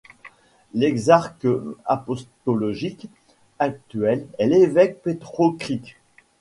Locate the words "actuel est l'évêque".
3.59-4.99